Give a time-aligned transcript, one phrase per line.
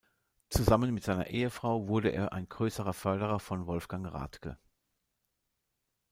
[0.49, 4.57] Zusammen mit seiner Ehefrau wurde er ein großer Förderer von Wolfgang Ratke.